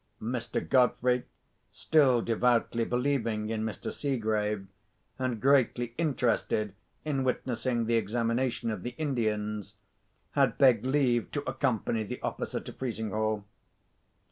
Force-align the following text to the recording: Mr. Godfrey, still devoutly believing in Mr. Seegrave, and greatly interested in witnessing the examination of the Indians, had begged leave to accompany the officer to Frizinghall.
Mr. 0.19 0.67
Godfrey, 0.67 1.25
still 1.71 2.23
devoutly 2.23 2.83
believing 2.83 3.49
in 3.51 3.61
Mr. 3.61 3.93
Seegrave, 3.93 4.65
and 5.19 5.39
greatly 5.39 5.93
interested 5.95 6.73
in 7.05 7.23
witnessing 7.23 7.85
the 7.85 7.97
examination 7.97 8.71
of 8.71 8.81
the 8.81 8.95
Indians, 8.97 9.75
had 10.31 10.57
begged 10.57 10.87
leave 10.87 11.29
to 11.33 11.47
accompany 11.47 12.01
the 12.03 12.19
officer 12.23 12.59
to 12.59 12.73
Frizinghall. 12.73 13.45